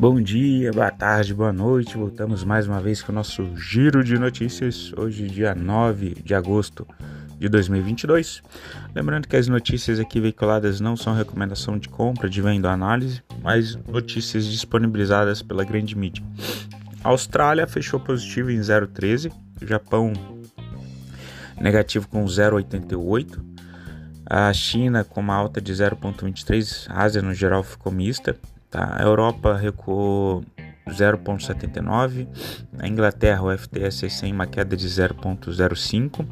[0.00, 1.98] Bom dia, boa tarde, boa noite.
[1.98, 4.94] Voltamos mais uma vez com o nosso giro de notícias.
[4.96, 6.88] Hoje, dia 9 de agosto
[7.38, 8.42] de 2022.
[8.94, 13.22] Lembrando que as notícias aqui veiculadas não são recomendação de compra, de venda ou análise,
[13.42, 16.24] mas notícias disponibilizadas pela grande mídia.
[17.04, 19.30] A Austrália fechou positivo em 0,13,
[19.60, 20.14] Japão
[21.60, 23.38] negativo com 0,88,
[24.24, 28.34] a China com uma alta de 0,23, a Ásia no geral ficou mista,
[28.70, 28.96] Tá?
[28.98, 30.44] A Europa recuou
[30.88, 32.28] 0,79,
[32.78, 36.24] a Inglaterra, o FTSE 100, uma queda de 0,05.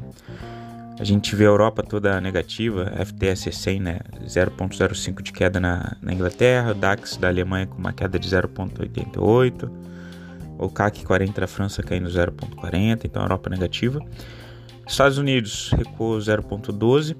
[0.99, 6.13] A gente vê a Europa toda negativa, FTSE 100, né, 0,05 de queda na, na
[6.13, 9.69] Inglaterra, o DAX da Alemanha com uma queda de 0,88,
[10.57, 14.01] o CAC 40 da França caindo 0,40, então a Europa negativa.
[14.85, 17.15] Estados Unidos recuou 0,12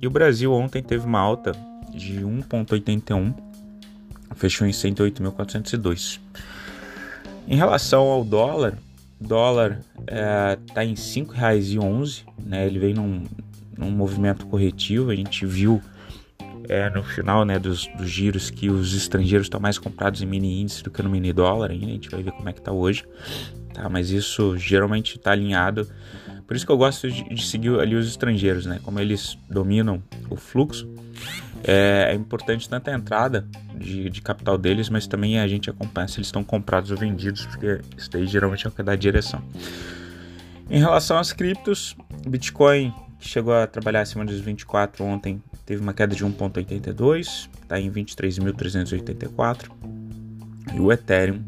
[0.00, 1.50] e o Brasil ontem teve uma alta
[1.92, 3.45] de 1,81
[4.34, 6.20] fechou em 108.402.
[7.48, 8.78] Em relação ao dólar,
[9.20, 9.80] dólar
[10.66, 12.66] está é, em R$ 5,11, né?
[12.66, 13.24] Ele vem num,
[13.76, 15.80] num movimento corretivo, a gente viu
[16.68, 20.60] é, no final né, dos, dos, giros que os estrangeiros estão mais comprados em mini
[20.60, 22.72] índice do que no mini dólar ainda, a gente vai ver como é que está
[22.72, 23.04] hoje,
[23.72, 23.88] tá?
[23.88, 25.88] Mas isso geralmente está alinhado,
[26.46, 28.80] por isso que eu gosto de, de, seguir ali os estrangeiros, né?
[28.82, 30.88] Como eles dominam o fluxo,
[31.64, 36.06] é, é importante tanto a entrada de, de, capital deles, mas também a gente acompanha
[36.06, 38.96] se eles estão comprados ou vendidos, porque isso daí geralmente é o que dá a
[38.96, 39.42] direção.
[40.70, 45.92] Em relação às criptos, Bitcoin, que chegou a trabalhar acima dos 24 ontem, teve uma
[45.92, 49.70] queda de 1,82, está em 23.384.
[50.74, 51.42] E o Ethereum,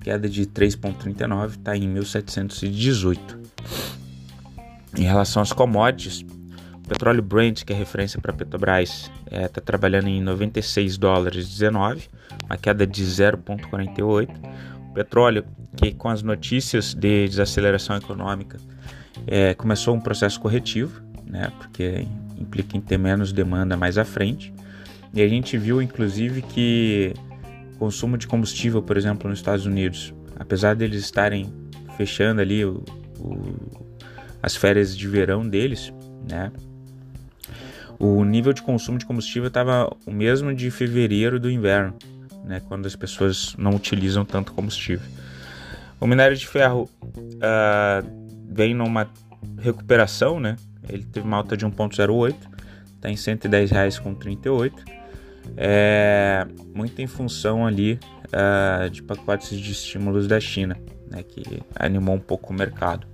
[0.00, 3.18] queda de 3,39, está em 1.718.
[4.98, 6.24] Em relação às commodities,
[6.86, 11.48] o petróleo Brent, que é referência para Petrobras, está é, tá trabalhando em 96 dólares
[11.48, 12.08] 19,
[12.44, 14.28] uma queda de 0,48.
[14.88, 15.44] O petróleo,
[15.76, 18.56] que com as notícias de desaceleração econômica,
[19.26, 22.06] é, começou um processo corretivo, né, porque
[22.38, 24.54] implica em ter menos demanda mais à frente.
[25.12, 27.12] E a gente viu, inclusive, que
[27.74, 31.52] o consumo de combustível, por exemplo, nos Estados Unidos, apesar deles estarem
[31.96, 32.84] fechando ali o,
[33.18, 33.85] o,
[34.46, 35.92] as férias de verão deles,
[36.30, 36.52] né,
[37.98, 41.96] o nível de consumo de combustível estava o mesmo de fevereiro do inverno,
[42.44, 45.04] né, quando as pessoas não utilizam tanto combustível.
[46.00, 49.08] O minério de ferro uh, vem numa
[49.58, 50.54] recuperação, né?
[50.88, 52.36] Ele teve uma alta de 1,08,
[52.94, 54.72] está em R$ 110,38.
[55.56, 60.76] É, muito em função ali uh, de pacotes de estímulos da China,
[61.10, 63.06] né, que animou um pouco o mercado.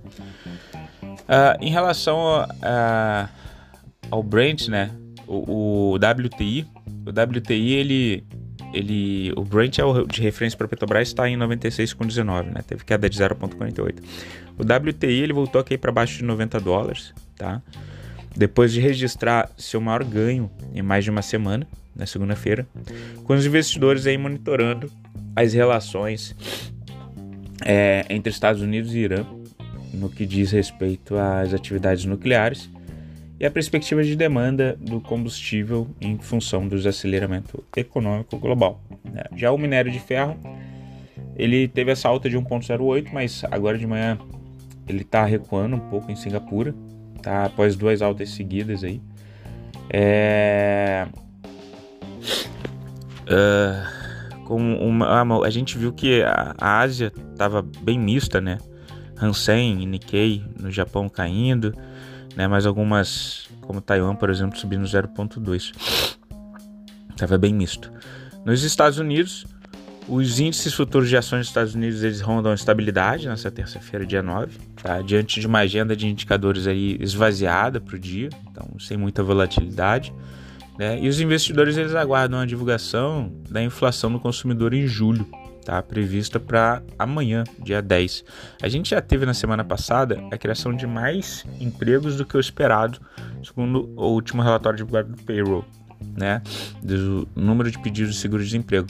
[1.23, 3.29] Uh, em relação a,
[4.11, 4.91] ao Brent, né?
[5.25, 6.67] O, o, WTI,
[7.05, 8.23] o WTI ele,
[8.73, 12.61] ele, o Brent é o de referência para Petrobras está em 96,19, né?
[12.67, 13.99] Teve queda de 0,48.
[14.57, 17.61] O WTI ele voltou aqui para baixo de 90 dólares, tá?
[18.35, 22.67] Depois de registrar seu maior ganho em mais de uma semana, na segunda-feira,
[23.23, 24.91] com os investidores aí monitorando
[25.35, 26.35] as relações
[27.63, 29.25] é, entre Estados Unidos e Irã
[29.93, 32.69] no que diz respeito às atividades nucleares
[33.39, 38.81] e a perspectiva de demanda do combustível em função do desaceleramento econômico global.
[39.03, 39.23] Né?
[39.35, 40.37] Já o minério de ferro,
[41.35, 44.17] ele teve essa alta de 1,08, mas agora de manhã
[44.87, 46.73] ele está recuando um pouco em Singapura,
[47.21, 47.45] tá?
[47.45, 49.01] após duas altas seguidas aí.
[49.89, 51.07] É...
[53.23, 58.57] Uh, com uma, a gente viu que a, a Ásia estava bem mista, né?
[59.23, 61.73] Hansen e Nikkei no Japão caindo,
[62.35, 62.47] né?
[62.47, 65.71] Mas algumas, como Taiwan, por exemplo, subindo 0,2.
[67.09, 67.91] Estava bem misto.
[68.45, 69.45] Nos Estados Unidos,
[70.07, 74.57] os índices futuros de ações dos Estados Unidos eles rondam estabilidade nessa terça-feira, dia 9,
[74.81, 75.01] tá?
[75.01, 80.13] diante de uma agenda de indicadores aí esvaziada para o dia, então sem muita volatilidade.
[80.77, 80.99] Né?
[80.99, 85.25] E os investidores eles aguardam a divulgação da inflação do consumidor em julho,
[85.63, 88.23] tá prevista para amanhã, dia 10.
[88.61, 92.39] A gente já teve na semana passada a criação de mais empregos do que o
[92.39, 92.99] esperado,
[93.43, 95.65] segundo o último relatório divulgado do payroll,
[96.15, 96.41] né,
[96.81, 98.87] do número de pedidos de seguro-desemprego.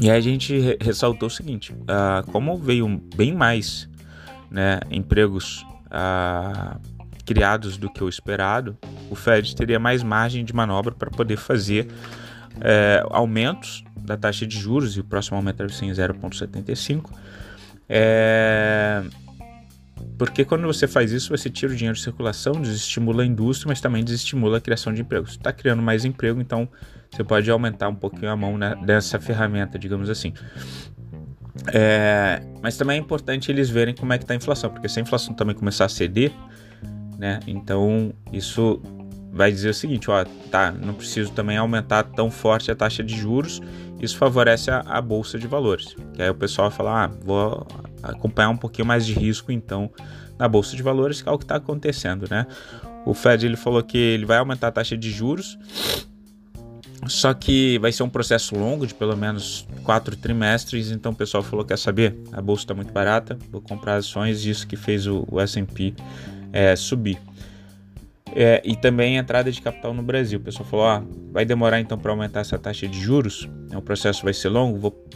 [0.00, 3.88] E aí a gente ressaltou o seguinte: uh, como veio bem mais
[4.50, 6.80] né, empregos uh,
[7.24, 8.76] criados do que o esperado,
[9.10, 11.86] o Fed teria mais margem de manobra para poder fazer
[12.56, 17.10] uh, aumentos da taxa de juros, e o próximo aumento deve ser em 0,75.
[17.88, 19.02] É...
[20.16, 23.80] porque quando você faz isso, você tira o dinheiro de circulação, desestimula a indústria, mas
[23.80, 25.32] também desestimula a criação de empregos.
[25.32, 26.68] Está criando mais emprego, então
[27.10, 30.32] você pode aumentar um pouquinho a mão né, dessa ferramenta, digamos assim.
[31.72, 34.98] É, mas também é importante eles verem como é que está a inflação, porque se
[34.98, 36.32] a inflação também começar a ceder,
[37.18, 38.80] né, então isso
[39.32, 43.16] vai dizer o seguinte, ó, tá, não preciso também aumentar tão forte a taxa de
[43.16, 43.60] juros,
[44.00, 45.94] isso favorece a, a bolsa de valores.
[46.14, 47.66] Que aí o pessoal vai falar, ah, vou
[48.02, 49.90] acompanhar um pouquinho mais de risco então
[50.38, 52.46] na bolsa de valores, que é o que está acontecendo, né?
[53.04, 55.58] O Fed ele falou que ele vai aumentar a taxa de juros,
[57.06, 60.90] só que vai ser um processo longo de pelo menos quatro trimestres.
[60.90, 62.16] Então o pessoal falou: quer saber?
[62.32, 64.44] A bolsa está muito barata, vou comprar ações.
[64.44, 65.94] Isso que fez o, o SP
[66.52, 67.18] é, subir.
[68.34, 70.38] É, e também a entrada de capital no Brasil.
[70.38, 73.80] O pessoal falou: ah, vai demorar então para aumentar essa taxa de juros, o é
[73.80, 75.08] processo vai ser longo, vou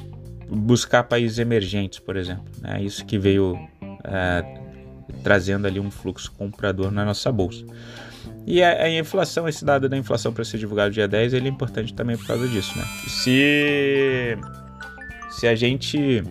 [0.48, 2.44] buscar países emergentes, por exemplo.
[2.64, 3.56] É isso que veio
[4.04, 4.44] é,
[5.22, 7.64] trazendo ali um fluxo comprador na nossa bolsa.
[8.46, 11.50] E a, a inflação, esse dado da inflação para ser divulgado dia 10, ele é
[11.50, 12.84] importante também por causa disso, né?
[13.08, 14.38] Se,
[15.30, 16.22] se a gente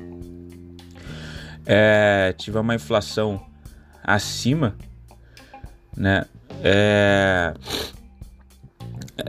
[1.66, 3.44] é, tiver uma inflação
[4.04, 4.76] acima,
[5.96, 6.26] né,
[6.64, 7.54] é,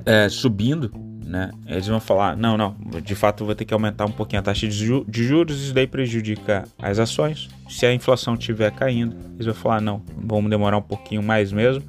[0.06, 0.90] é, subindo,
[1.25, 1.50] né?
[1.66, 4.69] Eles vão falar, não, não, de fato vou ter que aumentar um pouquinho a taxa
[4.69, 7.48] de, de juros, isso daí prejudica as ações.
[7.69, 11.82] Se a inflação estiver caindo, eles vão falar, não, vamos demorar um pouquinho mais mesmo.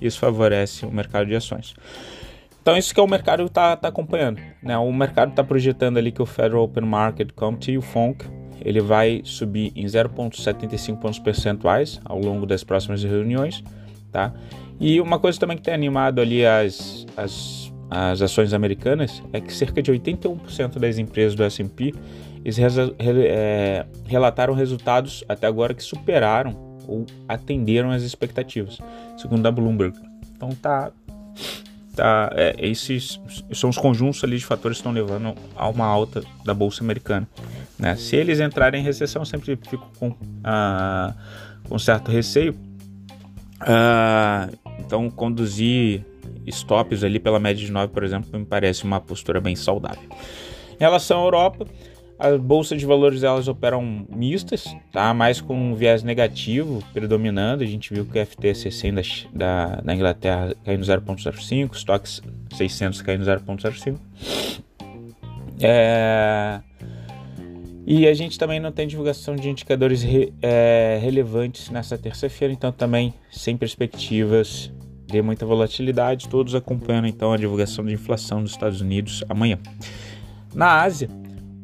[0.00, 1.74] Isso favorece o mercado de ações.
[2.60, 4.40] Então isso que é o mercado está tá acompanhando.
[4.62, 4.76] Né?
[4.76, 8.24] O mercado está projetando ali que o Federal Open Market Committee, o FONC,
[8.64, 13.64] ele vai subir em 0,75 pontos percentuais ao longo das próximas reuniões,
[14.12, 14.32] tá?
[14.82, 19.54] E uma coisa também que tem animado ali as, as, as ações americanas é que
[19.54, 21.94] cerca de 81% das empresas do S&P
[23.28, 28.80] é, relataram resultados até agora que superaram ou atenderam as expectativas,
[29.16, 29.96] segundo a Bloomberg.
[30.34, 30.90] Então tá,
[31.94, 33.20] tá é, esses
[33.52, 37.28] são os conjuntos ali de fatores que estão levando a uma alta da bolsa americana.
[37.78, 37.94] Né?
[37.94, 40.12] Se eles entrarem em recessão, sempre fico com,
[40.42, 41.14] ah,
[41.68, 42.56] com certo receio.
[43.60, 46.04] Ah, então, conduzir
[46.46, 50.08] stops ali pela média de 9, por exemplo, me parece uma postura bem saudável.
[50.74, 51.66] Em relação à Europa,
[52.18, 55.12] as bolsas de valores elas operam mistas, tá?
[55.12, 57.62] mais com um viés negativo predominando.
[57.62, 59.02] A gente viu que o FTSE 100 da,
[59.32, 62.22] da, da Inglaterra caindo 0,05, Stocks
[62.54, 63.98] 600 caindo 0,05.
[65.60, 66.60] É...
[67.86, 72.70] E a gente também não tem divulgação de indicadores re, é, relevantes nessa terça-feira, então
[72.70, 74.72] também sem perspectivas
[75.06, 79.58] de muita volatilidade, todos acompanhando então a divulgação de inflação dos Estados Unidos amanhã.
[80.54, 81.08] Na Ásia,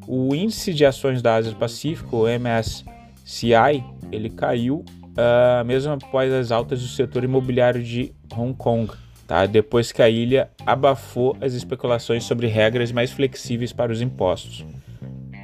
[0.06, 4.84] o índice de ações da Ásia Pacífico, o MSCI, ele caiu
[5.18, 8.92] uh, mesmo após as altas do setor imobiliário de Hong Kong,
[9.26, 9.46] tá?
[9.46, 14.64] depois que a ilha abafou as especulações sobre regras mais flexíveis para os impostos.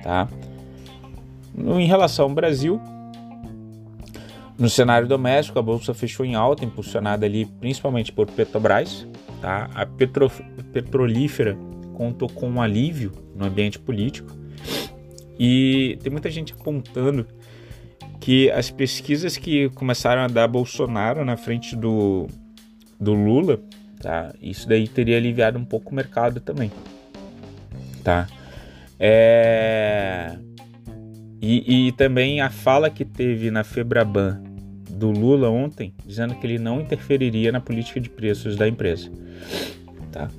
[0.03, 0.29] Tá?
[1.57, 2.81] Em relação ao Brasil,
[4.59, 9.07] no cenário doméstico, a bolsa fechou em alta, impulsionada ali principalmente por Petrobras.
[9.41, 9.69] Tá?
[9.75, 10.31] A petro,
[10.73, 11.57] petrolífera
[11.95, 14.33] contou com um alívio no ambiente político
[15.39, 17.27] e tem muita gente apontando
[18.21, 22.27] que as pesquisas que começaram a dar Bolsonaro na frente do,
[22.99, 23.61] do Lula,
[24.01, 24.33] tá?
[24.41, 26.73] Isso daí teria aliviado um pouco o mercado também,
[28.03, 28.27] tá?
[28.99, 30.39] É...
[31.47, 34.43] E, e também a fala que teve na Febraban
[34.89, 39.11] do Lula ontem, dizendo que ele não interferiria na política de preços da empresa,
[40.11, 40.31] tá?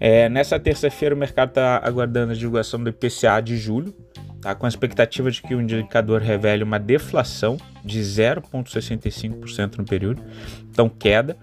[0.00, 3.94] É, nessa terça-feira, o mercado está aguardando a divulgação do IPCA de julho,
[4.40, 4.54] tá?
[4.54, 10.22] com a expectativa de que o indicador revele uma deflação de 0,65% no período,
[10.70, 11.36] então queda.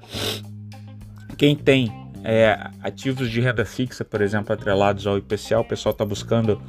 [1.37, 1.91] Quem tem
[2.23, 6.59] é, ativos de renda fixa, por exemplo, atrelados ao IPCA, o pessoal está buscando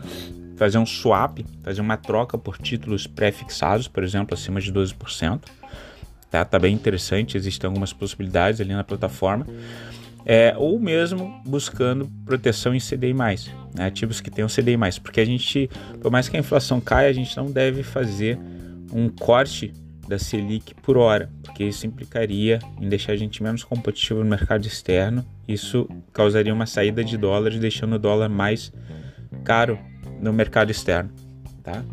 [0.57, 5.41] fazer um swap, fazer uma troca por títulos pré-fixados, por exemplo, acima de 12%.
[6.31, 9.47] Tá, tá bem interessante, existem algumas possibilidades ali na plataforma.
[10.27, 15.69] É, ou mesmo buscando proteção em CDI+, né, ativos que tenham CDI+, porque a gente,
[16.01, 18.39] por mais que a inflação caia, a gente não deve fazer
[18.93, 19.73] um corte
[20.09, 24.67] da Selic por hora, porque isso implicaria em deixar a gente menos competitivo no mercado
[24.67, 28.73] externo, isso causaria uma saída de dólares, deixando o dólar mais
[29.45, 29.79] caro
[30.25, 31.11] no mercado externo,
[31.63, 31.85] tá?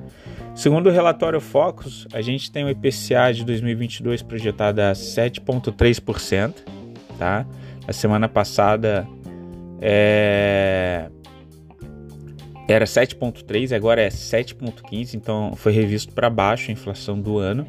[0.55, 6.53] Segundo o relatório Focus, a gente tem o IPCA de 2022 projetado a 7,3%,
[7.17, 7.45] tá?
[7.87, 9.07] A semana passada
[9.81, 11.09] é...
[12.67, 17.65] era 7,3, agora é 7,15, então foi revisto para baixo a inflação do ano.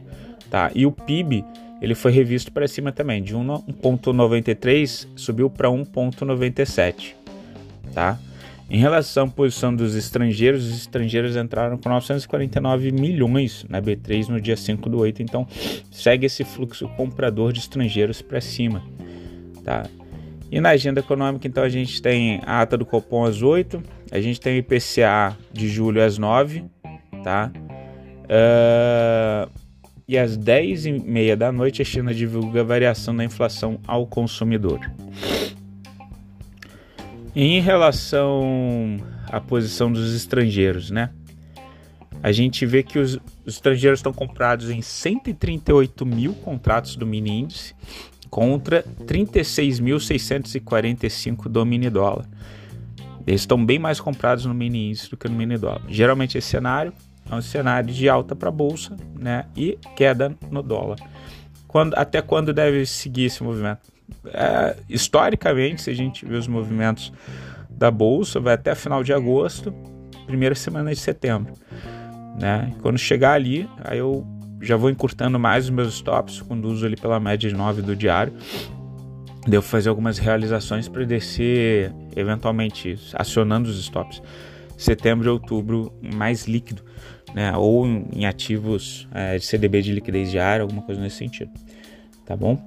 [0.51, 0.71] tá?
[0.75, 1.45] E o PIB
[1.81, 7.15] ele foi revisto para cima também, de 1.93 subiu para 1.97,
[7.93, 8.19] tá?
[8.73, 14.41] Em relação à posição dos estrangeiros, os estrangeiros entraram com 949 milhões na B3 no
[14.41, 15.47] dia 5 do 8, então
[15.91, 18.83] segue esse fluxo comprador de estrangeiros para cima,
[19.63, 19.83] tá?
[20.51, 24.23] E na agenda econômica, então, a gente tem a ata do Copom às 8, a
[24.23, 26.65] gente tem o IPCA de julho às 9,
[27.23, 27.53] tá?
[28.25, 29.51] Uh,
[30.09, 34.07] e às 10 e meia da noite a China divulga a variação da inflação ao
[34.07, 34.81] consumidor.
[37.35, 41.09] Em relação à posição dos estrangeiros, né?
[42.23, 47.41] A gente vê que os, os estrangeiros estão comprados em 138 mil contratos do mini
[47.41, 47.75] índice
[48.29, 52.27] contra 36.645 do mini dólar.
[53.27, 55.83] Eles estão bem mais comprados no mini índice do que no mini dólar.
[55.89, 56.93] Geralmente esse cenário
[57.31, 60.99] é um cenário de alta para a bolsa, né, e queda no dólar.
[61.67, 63.92] Quando, até quando deve seguir esse movimento?
[64.27, 67.13] É, historicamente, se a gente vê os movimentos
[67.71, 69.73] da bolsa, vai até final de agosto,
[70.27, 71.53] primeira semana de setembro,
[72.41, 72.73] né?
[72.81, 74.27] Quando chegar ali, aí eu
[74.61, 78.33] já vou encurtando mais os meus stops, conduzo ali pela média de 9 do diário.
[79.47, 84.23] Devo fazer algumas realizações para descer, eventualmente acionando os stops.
[84.79, 86.85] Setembro e outubro mais líquido
[87.35, 87.57] né?
[87.57, 91.51] Ou em ativos é, de CDB de liquidez diária, alguma coisa nesse sentido.
[92.25, 92.59] Tá bom?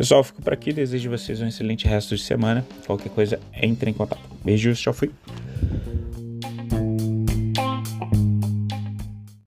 [0.00, 0.72] Pessoal, fico por aqui.
[0.72, 2.64] Desejo vocês um excelente resto de semana.
[2.86, 4.22] Qualquer coisa, entre em contato.
[4.42, 5.10] Beijos, tchau, fui.